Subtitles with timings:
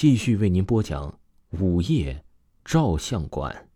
[0.00, 1.18] 继续为您播讲
[1.58, 2.24] 午夜
[2.64, 3.68] 照相馆。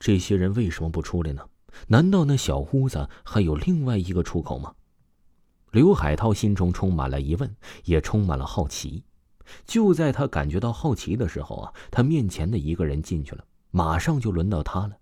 [0.00, 1.48] 这些人为什么不出来呢？
[1.86, 4.74] 难道那小屋子还有另外一个出口吗？
[5.70, 9.04] 刘海涛心中充满了疑问，也充满了好奇。
[9.64, 14.96] 就在他感觉到好奇的时候啊，他面前的一个人进去了，马上就轮到他了。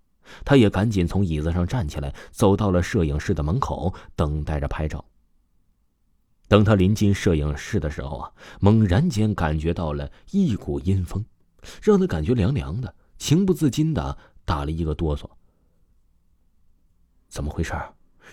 [0.45, 5.03] 他也赶紧从椅子上站起来，走到了摄影室的门口，等待着拍照。
[6.51, 8.29] 等他临近摄影室的时候啊，
[8.59, 11.23] 猛然间感觉到了一股阴风，
[11.81, 15.23] 让他感觉凉凉的，情不自禁的打了一个哆嗦。
[17.29, 17.71] 怎么回事？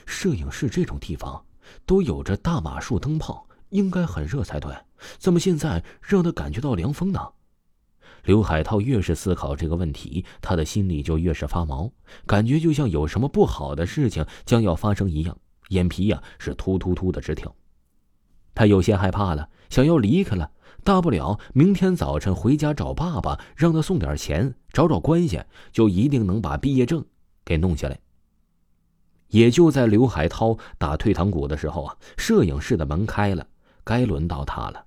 [0.05, 1.47] 摄影室这种地方
[1.87, 4.77] 都有着大马术灯泡，应该很热才对，
[5.19, 7.25] 怎么现在让他感觉到凉风呢？
[8.25, 11.89] 刘海涛越是思考这个问题，他的心里就越是发毛，
[12.27, 17.55] 感觉就像有什么不好的事情将要发生一样，眼皮呀是突突突的直跳。
[18.59, 20.51] 他有些害怕了，想要离开了。
[20.83, 27.05] 大不了明天早晨回家找爸爸，让他送点钱，找找关系，就一定能把毕业证
[27.45, 28.01] 给弄下来。
[29.29, 33.47] 也就在刘海涛打退堂鼓的时候啊，摄影室的门开了，
[33.85, 34.85] 该轮到他了。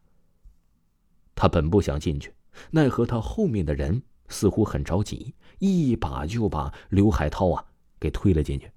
[1.34, 2.34] 他本不想进去，
[2.72, 7.64] 奈何他后面的人似乎很着急，一把就把刘海涛啊
[8.02, 8.70] 给推了进去。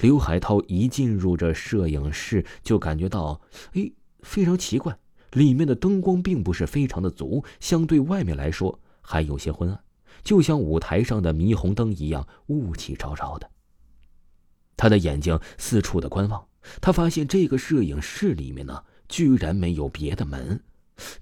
[0.00, 3.38] 刘海涛一进入这摄影室，就感觉到，
[3.74, 3.90] 哎。
[4.20, 4.98] 非常奇怪，
[5.32, 9.80] 里面的灯光并不是非常的足，相对外面来说还有些昏暗，
[10.22, 13.50] 就像舞台上的霓虹灯一样雾气昭昭的。
[14.76, 16.46] 他的眼睛四处的观望，
[16.80, 20.62] 他发现这个摄影室里面呢，居然没有别的门。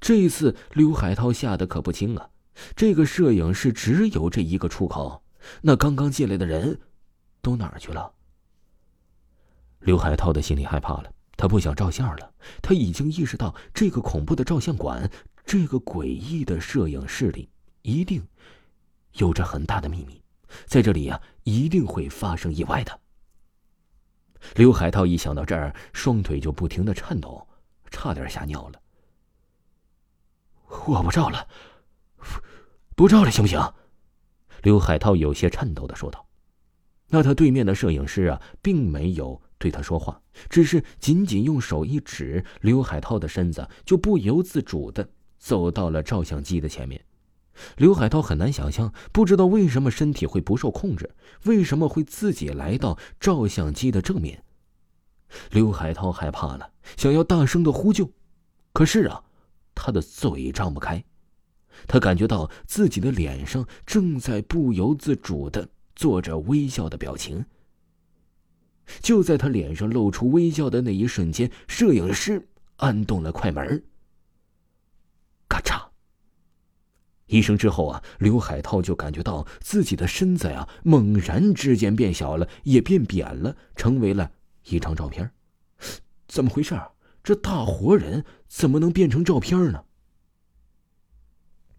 [0.01, 2.31] 这一次刘海涛吓得可不轻啊！
[2.75, 5.23] 这个摄影室只有这一个出口，
[5.61, 6.81] 那刚刚进来的人
[7.43, 8.13] 都哪儿去了？
[9.81, 11.13] 刘海涛的心里害怕了。
[11.47, 12.35] 他不想照相了。
[12.61, 15.09] 他已经意识到，这个恐怖的照相馆，
[15.45, 17.49] 这个诡异的摄影室里，
[17.83, 18.27] 一定
[19.13, 20.21] 有着很大的秘密。
[20.67, 23.01] 在这里呀，一定会发生意外的。
[24.57, 27.47] 刘海涛一想到这儿，双腿就不停的颤抖，
[27.93, 28.83] 差点吓尿了。
[30.87, 31.47] 我不照了，
[32.97, 33.73] 不照了，行不行？
[34.63, 36.27] 刘海涛有些颤抖的说道。
[37.07, 39.41] 那他对面的摄影师啊，并没有。
[39.59, 45.09] 对他说话，只是仅仅用手一指，刘海涛的身子就不由自主的
[45.39, 47.03] 走到了照相机的前面。
[47.77, 51.11] 刘海涛很难想象，不知道为什么身体会不受控制，
[51.45, 54.43] 为什么会自己来到照相机的正面。
[55.51, 58.11] 刘海涛害怕了，想要大声的呼救，
[58.75, 59.25] 可是啊，
[59.75, 61.03] 他的嘴张不开。
[61.87, 67.45] 他感觉到自己的脸上正在不由自主的做着微笑的表情。
[69.01, 73.85] 就在他脸上露出微笑的那一瞬间，摄影师按动了快门。
[75.49, 75.89] 咔嚓！
[77.27, 84.31] 一声之后啊，刘海涛就感觉到自己的身子啊，猛然之间变小了，也变扁了，成为了
[84.65, 85.31] 一张照片。
[86.29, 86.81] 怎么回事？
[87.23, 89.85] 这大活人怎么能变成照片呢？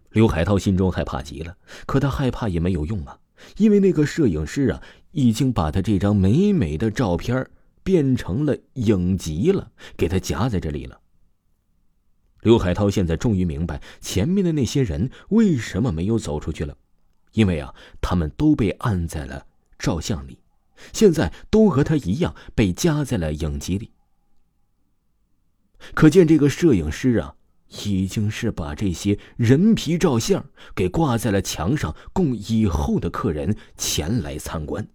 [0.09, 3.19] 刘海涛心中害怕极了，可他害怕也没有用啊。
[3.57, 4.81] 因为那个摄影师啊，
[5.17, 7.49] 已经把他这张美美的照片
[7.81, 10.99] 变成了影集了，给他夹在这里了。
[12.41, 16.77] 刘海涛现在终于明白前面的那些人为什么没有走出去了，
[17.33, 19.47] 因为啊，他们都被按在了
[19.79, 20.37] 照相里，
[20.93, 23.89] 现在都和他一样被夹在了影集里。
[25.95, 27.33] 可见这个摄影师啊。
[27.83, 34.87] 已经是把这些人皮照相给挂在了墙上，供以后的客人前来参观。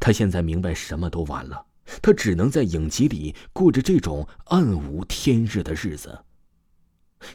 [0.00, 1.66] 他现在明白什么都晚了，
[2.02, 6.24] 他只能在影集里过着这种暗无天日的日子。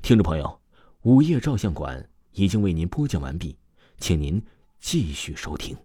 [0.01, 0.61] 听众朋友，
[1.01, 3.57] 午夜照相馆已经为您播讲完毕，
[3.97, 4.41] 请您
[4.79, 5.75] 继续收听。